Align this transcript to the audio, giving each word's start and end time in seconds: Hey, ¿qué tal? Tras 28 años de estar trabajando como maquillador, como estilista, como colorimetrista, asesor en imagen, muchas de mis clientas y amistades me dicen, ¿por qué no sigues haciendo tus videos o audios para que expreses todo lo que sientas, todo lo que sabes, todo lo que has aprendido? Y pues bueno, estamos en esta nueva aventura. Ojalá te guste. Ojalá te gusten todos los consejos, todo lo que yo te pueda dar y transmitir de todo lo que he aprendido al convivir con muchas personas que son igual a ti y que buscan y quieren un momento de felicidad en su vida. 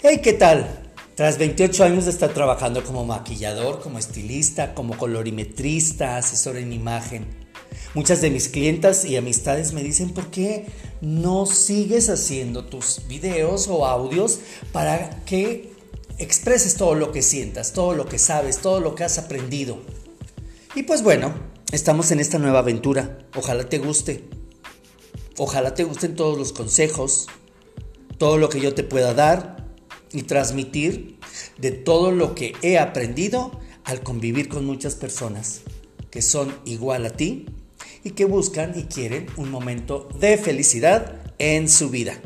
Hey, 0.00 0.20
¿qué 0.22 0.32
tal? 0.32 0.92
Tras 1.16 1.38
28 1.38 1.82
años 1.82 2.04
de 2.04 2.12
estar 2.12 2.32
trabajando 2.32 2.84
como 2.84 3.04
maquillador, 3.04 3.80
como 3.80 3.98
estilista, 3.98 4.72
como 4.72 4.96
colorimetrista, 4.96 6.16
asesor 6.16 6.56
en 6.56 6.72
imagen, 6.72 7.26
muchas 7.94 8.20
de 8.20 8.30
mis 8.30 8.48
clientas 8.48 9.04
y 9.04 9.16
amistades 9.16 9.72
me 9.72 9.82
dicen, 9.82 10.14
¿por 10.14 10.30
qué 10.30 10.66
no 11.00 11.46
sigues 11.46 12.10
haciendo 12.10 12.66
tus 12.66 13.08
videos 13.08 13.66
o 13.66 13.86
audios 13.86 14.38
para 14.70 15.24
que 15.24 15.72
expreses 16.18 16.76
todo 16.76 16.94
lo 16.94 17.10
que 17.10 17.22
sientas, 17.22 17.72
todo 17.72 17.92
lo 17.94 18.06
que 18.06 18.20
sabes, 18.20 18.58
todo 18.58 18.78
lo 18.78 18.94
que 18.94 19.02
has 19.02 19.18
aprendido? 19.18 19.78
Y 20.76 20.84
pues 20.84 21.02
bueno, 21.02 21.34
estamos 21.72 22.12
en 22.12 22.20
esta 22.20 22.38
nueva 22.38 22.60
aventura. 22.60 23.18
Ojalá 23.34 23.68
te 23.68 23.78
guste. 23.78 24.28
Ojalá 25.38 25.74
te 25.74 25.82
gusten 25.82 26.14
todos 26.14 26.38
los 26.38 26.52
consejos, 26.52 27.26
todo 28.16 28.38
lo 28.38 28.48
que 28.48 28.60
yo 28.60 28.74
te 28.74 28.84
pueda 28.84 29.12
dar 29.12 29.57
y 30.12 30.22
transmitir 30.22 31.18
de 31.58 31.70
todo 31.70 32.12
lo 32.12 32.34
que 32.34 32.54
he 32.62 32.78
aprendido 32.78 33.58
al 33.84 34.02
convivir 34.02 34.48
con 34.48 34.64
muchas 34.64 34.94
personas 34.94 35.62
que 36.10 36.22
son 36.22 36.54
igual 36.64 37.06
a 37.06 37.10
ti 37.10 37.46
y 38.04 38.10
que 38.10 38.24
buscan 38.24 38.78
y 38.78 38.84
quieren 38.84 39.26
un 39.36 39.50
momento 39.50 40.08
de 40.18 40.36
felicidad 40.38 41.20
en 41.38 41.68
su 41.68 41.90
vida. 41.90 42.20